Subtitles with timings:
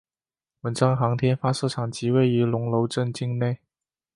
[0.61, 3.59] 文昌航天发射场即位于龙楼镇境内。